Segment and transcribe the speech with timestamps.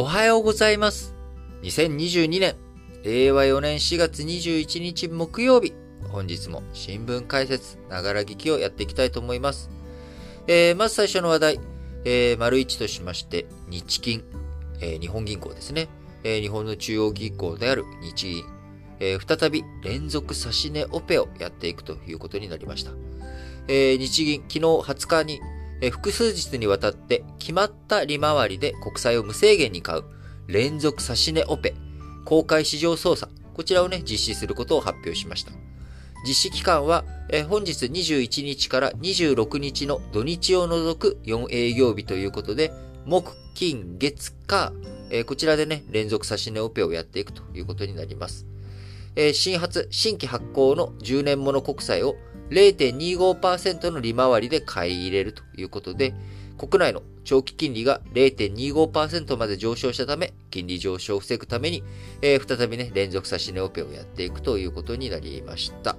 [0.00, 1.14] おはようございます。
[1.60, 2.56] 2022年、
[3.04, 5.74] 令和4年4月21日木曜日、
[6.08, 9.68] 本日も新聞解説、ながら聞きをやっていきたいと思います。
[10.46, 11.60] えー、まず最初の話題、
[12.06, 14.24] えー、丸一としまして、日銀、
[14.80, 15.88] えー日本銀行ですね。
[16.24, 18.44] えー日本の中央銀行である日銀、
[19.00, 22.92] えー再び連続指し値オペをやっていくということになりました。
[23.68, 25.40] えー日銀、昨日20日に、
[25.88, 30.04] 複数日にわたって決まった利回りで国債を無制限に買う
[30.46, 31.74] 連続指し値オペ、
[32.24, 35.52] 公開市場操作、こちらをね、実施することを発表しました。
[36.26, 37.04] 実施期間は、
[37.48, 42.72] 本日21日から26日の土日を除く4営業日ということで、
[43.06, 44.72] 木、金、月、火、
[45.24, 48.46] こちらでね、連続指し値オペをやっていくということになります。
[49.16, 52.16] え新発、新規発行の10年物国債を
[52.50, 56.14] 0.25%の利回りで買い入れるということで、
[56.58, 61.82] 国内の長期金利が0.25%まで上昇したため、金利上昇を防ぐために、
[62.22, 65.96] えー再びね、連続指し値オペをやっていくということになりました。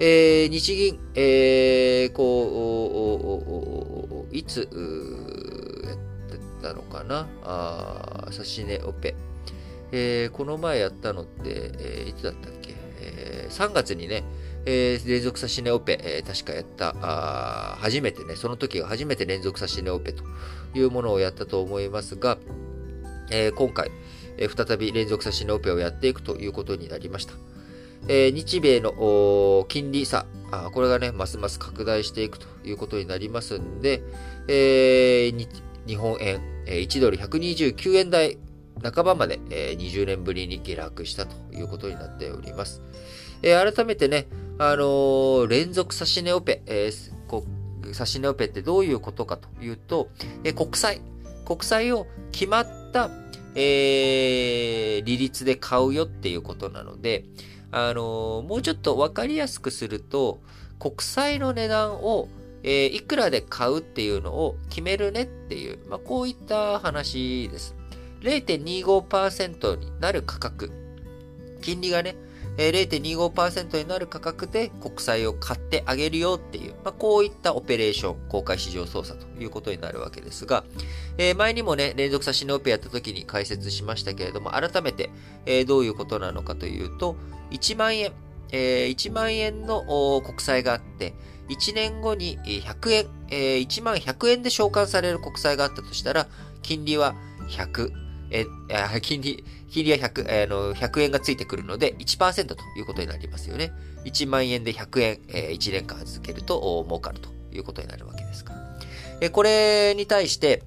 [0.00, 4.68] えー日銀、えーこう、いつ、
[5.84, 5.96] やっ
[6.30, 7.28] てたのかな？
[7.42, 9.14] あー指し値オペ。
[9.92, 14.24] えーこの前やったのって、えーいつだったっけ、えー ?3 月にね、
[14.66, 20.24] えー連続指し値オペ、えー確かやったあ、初めてね、その時が初めて連続指し値オペと
[20.74, 22.38] いうものをやったと思いますが、
[23.30, 23.90] えー今回、
[24.38, 27.34] えー再び連続指し値オペをやっていくということになりました。
[28.08, 30.26] えー日米の金利差、
[30.72, 34.02] これがね、ますます拡大していくということになりますんで、
[34.48, 35.48] えー
[35.86, 38.38] 日本円、えー1ドル129円台
[38.82, 42.82] 半ばまで、えー20年ぶりに下落したということになっております。
[43.46, 44.26] えー改めてね、
[44.58, 50.08] あのー連続指し値オペ、えーこう指し値オペってどういうことかというと、
[50.44, 51.02] えー国債、
[51.44, 53.10] 国債を決まった、
[53.54, 57.26] えー利率で買うよっていうことなので、
[57.70, 60.40] あのーもうちょっとわかりやすくすると、
[60.78, 62.28] 国債の値段を、
[62.62, 67.76] えーいくらで買うっていうのを決めるねっていう、まあ、こういった話です。
[68.22, 70.72] 0.25%になる価格。
[71.60, 72.16] 金利がね、
[72.56, 80.64] え0.25%になる価格で国債を買ってあげるよっていう、まあ、こういったオペレーション、公開市場操作ということになるわけですが、
[81.18, 85.10] えー前にもね、連続差し値オペやった時に解説しましたけれども、改めて、
[85.46, 87.16] えーどういうことなのかというと、
[87.50, 88.12] 1万円、
[88.52, 91.14] えー1万円の国債があって、
[91.48, 96.28] 1年後に100円、えー1万100円で償還される国債があったとしたら、
[96.62, 97.14] 金利は
[97.48, 98.46] 100、え
[99.02, 103.72] 金利、金利は100、えーあの100円がついてくるので1%ということになりますよね。
[104.04, 108.60] 1万円で100円、えー1年間預けると儲かるということになるわけですから。
[109.20, 110.62] えこれに対して、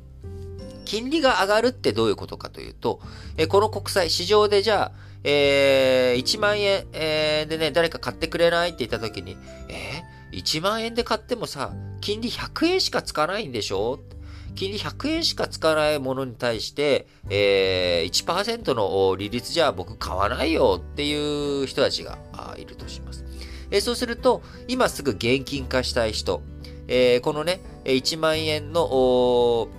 [0.86, 3.02] 金利が上がるってどういうことかというと、
[3.36, 4.92] えこの国債、市場でじゃあ、
[5.24, 9.36] えー1万円、えーでね、誰か買ってくれないって言った時に、
[9.68, 14.00] えー、1万円で買ってもさ、金利100円しかつかないんでしょ？
[14.58, 22.18] 金利100円しかつかないものに対して、えー、1%の利率じゃ僕買わないよっていう人たちが
[22.58, 23.24] いるとします。
[23.70, 26.42] えーそうすると、今すぐ現金化したい人、
[26.88, 29.70] えーこのね、1万円の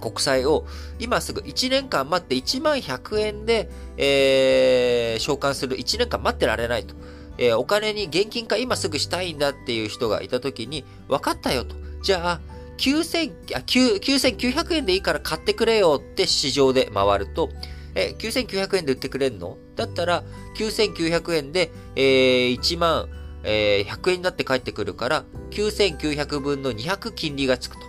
[0.00, 0.64] 国債を
[0.98, 6.94] 今すぐ1年間待って1万100円で、えー償還する1年間待ってられないと。
[7.36, 11.74] えーお金に現金化今すぐしたいんだっていう人がいたときに、分かったよと。
[12.02, 12.51] じゃあ、
[12.82, 17.48] 9000、あ、9900円でいいから買ってくれよって市場で回ると、
[17.94, 19.56] え、9900円で売ってくれんの？
[19.76, 20.24] だったら、
[20.56, 23.08] 9900円で、えー1万、
[23.44, 27.82] えー100円になって帰ってくるから、9900分の200金利がつくと。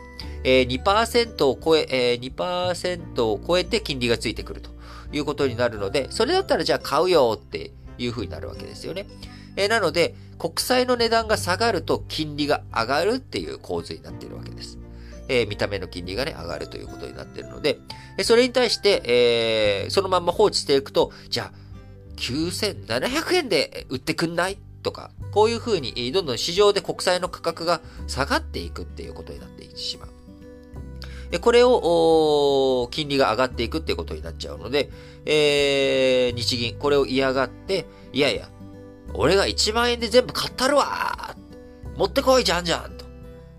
[0.43, 4.69] えー2%を超え、えー2%を超えて金利がついてくると
[5.11, 9.07] いうことになるので、それだったらじゃあ買うよっていう風になるわけですよね。
[9.55, 14.77] えーなので、国債の値段が下がると金利が上がるっていう構図になっているわけです。
[15.27, 17.79] え見た目の金利がね、上がるということになっているので、
[18.17, 21.63] えそれに対して、えそのまま放置していくと、じゃあ、
[22.17, 24.57] 9700円で売ってくんない？
[24.83, 30.09] とか、こういう風に、どんどん市場で国債の価格が下がっていくっていうことになってしまう。
[31.31, 34.91] えこれを、お金利が上がっていくっていうことになっちゃうので、
[35.25, 38.49] えー日銀、これを嫌がって、いやいや、
[39.15, 41.35] 俺が1万円で全部買ったるわ
[41.97, 43.05] 持ってこい、じゃんじゃんと。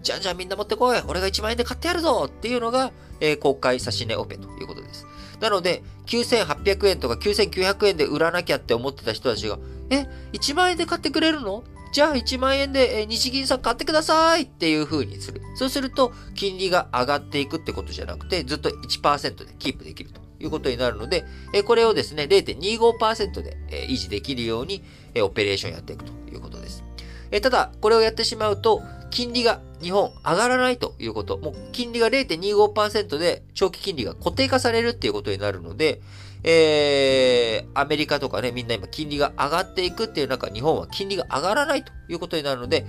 [0.04, 5.06] じゃんじゃんみんな持ってこい俺が1万円で買ってやるぞっていうのが、えー公開指し値オペということです。
[5.40, 9.58] なので、9800円とか9900円で売らなきゃって思ってた人たちが、
[9.90, 11.64] え、1万円で買ってくれるの？
[11.92, 15.40] じゃあ1万円でえ日銀さん買ってくださいっていう風にする。
[15.56, 21.24] そうすると、金利が上がっていくってことじゃなくて、ずっと1%でキープできるということになるので、
[21.54, 24.82] えこれをですね、0.25%でえ維持できるように
[25.14, 26.84] えオペレーションやっていくということです。
[27.30, 36.00] えただ、これをやってしまうと、金利が日本上がらないということ、もう金利が0.25%で長期金利が固定化されるっていうことになるので、
[36.42, 42.86] えー、アメリカとかね、みんな今金利が上がっていくっていう中、日本は金利が上がらないということになるので、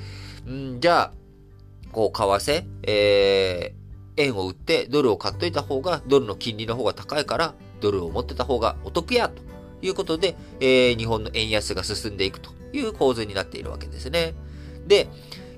[0.50, 1.12] んじゃあ、
[1.92, 9.42] こう、為替、えー、円を売ってドルを買っといた方が、ドルの金利の方が高いから、ドルを持ってた方がお得や、と
[9.82, 14.34] いうことで、えー、日本の円安が進んでいくという構図になっているわけですね。
[14.88, 15.08] で、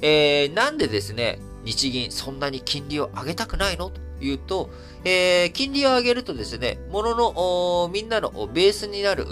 [0.01, 3.89] えー、なんでですね、日銀そんなに金利を上げたくないの？
[3.89, 4.69] というと、
[5.03, 9.25] えー、金利を上げるとですね、ものの、みんなのベースになる、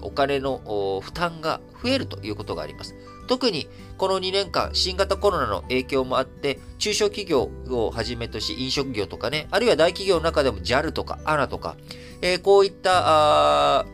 [0.00, 2.94] お金の負担が増えるということがあります。
[3.26, 3.68] 特に
[3.98, 11.76] この2年間、新型コロナの影響もあって、中小企業をはじめとし、飲食業とかね、あるいは大企業の中でも JAL とか ANA とか、
[12.22, 13.84] えー、こういった、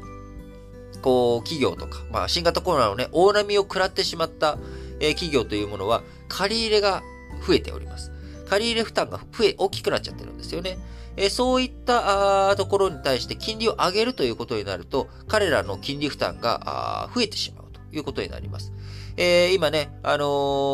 [1.02, 4.58] こう、企業とか、まあ、新型コロナのね、大波を食らってしまった、
[5.04, 7.02] えー、企業というものは、借り入れが
[7.46, 8.10] 増えております。
[8.48, 10.78] 借り入れ負担が増え、大きくなっちゃってるんですよね。
[11.16, 18.72] えそういったところに対して金利を上げるということになると、彼らの金利負担が増えてしまうということになります。
[19.16, 20.24] えー、今ね、あの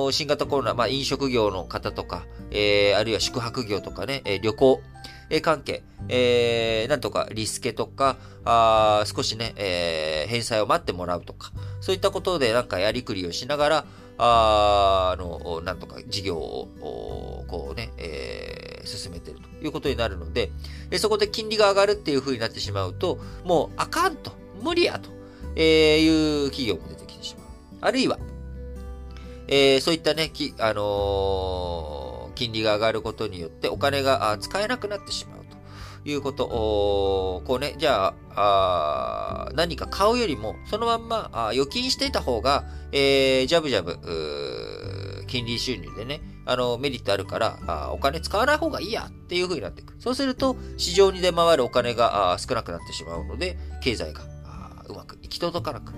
[0.09, 4.81] ー、新型コロナ、まあ、飲食業の方とか、えー、あるいは宿泊業とかね、え旅行、
[5.29, 13.85] え関係、えなんとかリスケとか、あ少しね、え返済を待ってもらうとか、そういったことでなんかやりくりをしながら、
[14.23, 20.53] あの、なんとか事業を、こうね、えー、進めてるということになるので、
[20.91, 24.33] でそこで金利が上がるっていう風になってしまうと、もうあかんと、
[24.63, 25.09] 無理やと、
[25.57, 27.47] えいう企業も出てきてしまう。
[27.81, 28.19] あるいは、
[29.49, 35.40] えー、そういったね、きあのー、金利が上がることによってお金が使えなくなってしまう。
[36.05, 49.95] いうこと、こうね、じゃあ、あ何か買うよりも、そのまんまあ預金していた方が、えー、ジャブジャブ、金利収入でね、あの、メリットあるからあ、お金使わない方がいいやっていう風になっていく。
[49.99, 55.93] そうすると、市場に出回るお金があ少なくなってしまうので、経済があうまく行き届かなく、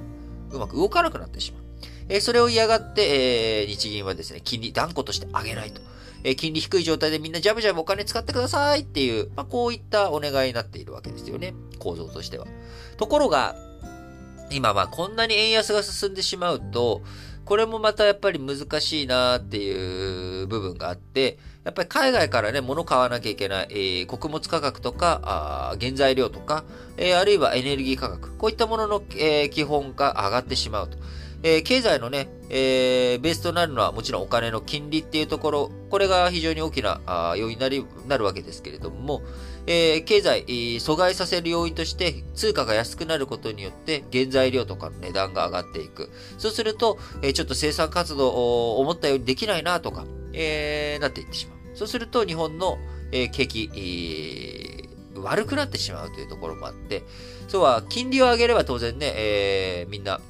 [0.50, 1.62] うまく動かなくなってしまう。
[2.08, 5.80] えー、それを嫌がって、えー、日銀はですね、金利断固として上げないと。
[6.24, 11.54] え金利低い状態でみんなジャブジャブお金使ってくださいっていう、まあ、こういったお願いになっているわけですよね。
[11.78, 12.46] 構造としては。
[12.96, 13.56] ところが、
[14.50, 17.02] 今はこんなに円安が進んでしまうと、
[17.44, 26.64] これもまたやっぱり難しいなっていう部分があって、やっぱり海外からね、物買わなきゃいけない、えー、穀物価格とか、あ原材料とか、
[26.96, 30.98] えー、あるいはエネルギー価格、こういったものの、えー、基本が上がってしまうと。
[31.42, 37.00] えー、経済のね、えー、ベースとなるのはもちろんお金の金利っていうところ、これが非常に大きな
[37.36, 39.22] 要因になりなるわけですけれども、
[39.66, 46.10] えー、経済、阻害させる要因として通貨が安くなることによって原材料とかの値段が上がっていく。
[46.38, 51.76] そうすると、えー、ちょっと生産活動を思ったようにできないなとか、えー、なっていってしまう。
[51.76, 52.78] そうすると日本の、
[53.10, 57.02] えー、景気、えー、悪くなってしまうというところもあって、
[57.48, 60.20] そうは金利を上げれば当然ね、えー、みんな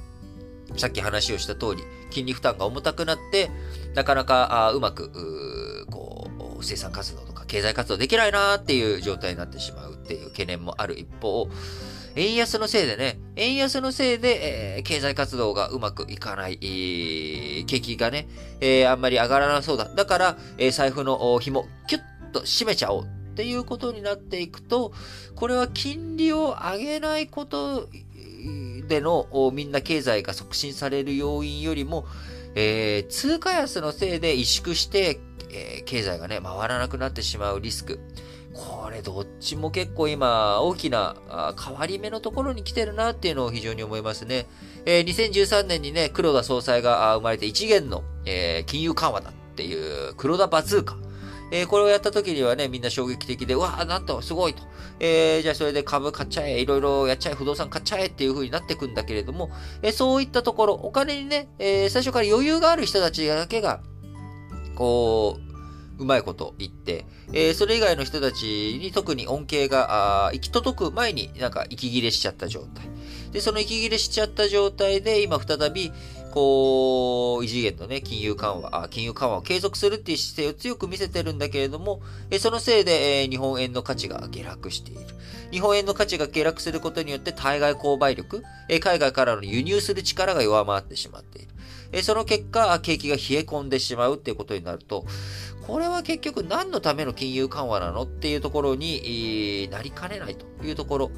[0.77, 3.51] さっき話をした通り、金利負担が重たくなって、
[3.95, 6.31] なかなかあうまく、うこ
[6.61, 11.49] う、生産活動とか経済活動できないなっていう状態になってしまうっていう懸念もある一方、
[12.15, 18.29] 円安のせいでね、円安のせいで、えー、経済活動がうまくいかない、えー、景気がね、
[18.61, 19.89] えー、あんまり上がらなそうだ。
[19.95, 24.93] だから、え財布の紐、キュッと締めちゃおうっていうことになっていくと、
[25.37, 27.89] これは金利を上げないこと
[28.89, 32.07] でのみんな経済が促進される要因よりも、
[32.55, 35.21] えー、通貨安のせいで萎縮して、
[35.51, 38.01] えー、経済がね、回らなくなってしまうリスク。
[38.55, 41.17] これどっちも結構今大きな
[41.59, 44.47] 変わり目のところに来てるなっていうのを非常に思いますね。
[44.85, 50.97] えー、2013年にね、黒田総裁が生まれて一元の、えー、金融緩和だっていう黒田バズーカ。
[51.51, 54.63] えー、これをやった時にはね、みんな衝撃的で、うわーなんとすごいと。
[55.05, 59.51] えー、じゃあそれで株買っちゃえ、いろいろやっちゃえ、不動産買っちゃえっていう風になってくんだけれども、
[59.83, 63.81] えー、そういったところ、お金にね、えー、最初から余裕がある人たちだけが、
[64.77, 65.41] こ
[65.99, 72.89] う、うまいこと言って、えー、それ以外の人たちに特に恩恵が、あ行き届く前になんか息切れしちゃった状態。
[73.33, 75.93] で、その息切れしちゃった状態で、今再び、
[76.33, 85.01] こう、異次元のね、金融緩和、金融緩和を継続するっていう姿勢を強く見せてるんだけれども、えそのせいで、え日本円の価値が下落している。
[85.51, 91.52] 日本円の価値が下落することによって対外購買力、え海外からの輸入する力が弱まってしまっている。
[91.93, 95.05] えその結果、景気が冷え込んでしまうっていうことになると、
[95.67, 101.11] これは結局何のための金融緩和なのっていうところに、なりかねないというところ。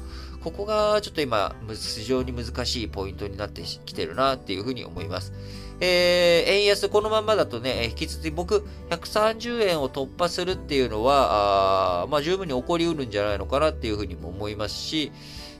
[0.43, 5.33] ここがちょっと今、非常に難しいポイントになってきてるなっていうふうに思います。
[5.79, 15.11] えー、円安このままだとね、引き続き僕、130円を突破するっていうのは、あまあ十分に起こりうるんじゃないのかなっていうふうにも思いますし、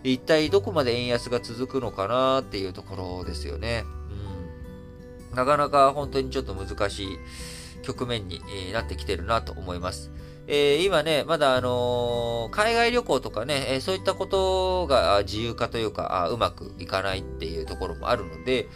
[0.03, 3.83] 一体どこまで円安が続くのかなっていうところですよね。
[5.35, 7.07] なかなか本当にちょっと難しい
[7.83, 8.41] 局面に
[8.73, 10.11] なってきてるなと思います。
[10.47, 18.67] えー、今ね、まだあのー、海外旅行とかね、えー、そういったことが自由化というか、うまくいかないっていうところもあるので、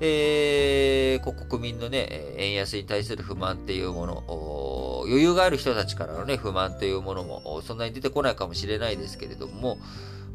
[0.00, 9.78] えー、国民のね、円安に対する不満っていうもの、余裕がある人たちからのね、不満というものもそんなに出てこないかもしれないですけれども、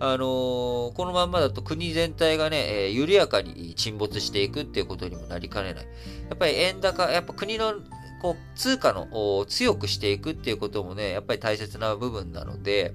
[0.03, 5.85] あのー、このまんまだと国全体がね、えー、緩やかに沈没していくっていうことにもなりかねない。
[6.27, 7.75] やっぱり円高、やっぱ国の
[8.19, 12.93] こう通貨の強くしていくっていうこともね、やっぱり大切な部分なので、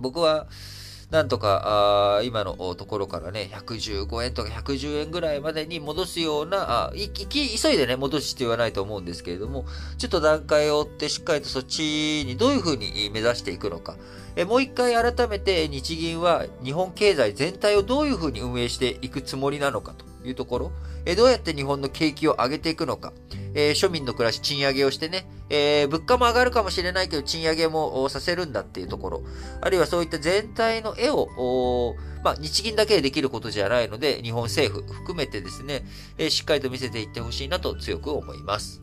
[0.00, 0.48] 僕は、
[1.12, 9.66] なんとか、あ今のところからね、115円とか110円ぐらいまでに戻すような、あい急いでね、戻すってはないと思うんですけれども、
[9.98, 13.96] ちょっと段階を追ってしっかりとそっちにどういうふうに目指していくのか。
[14.36, 20.72] えもう一回改めて日銀は日本経済全体をどういうふうに運営していくつもりなのかというところ、
[21.04, 23.12] えどうやって日本の景気を上げていくのか、
[23.54, 29.22] え、庶民の暮らし賃上げをしてね、え、物価も上がるかもしれないけど賃上げもさせるんだっていうところ、
[29.60, 35.84] あるいはそういった全体の絵を、まあ、日銀だけでできることじゃないので、日本政府含めてですね、
[36.18, 38.81] え、しっかりと見せていってほしいなと強く思います。